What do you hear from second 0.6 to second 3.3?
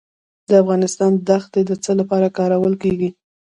افغانستان دښتې د څه لپاره کارول کیږي؟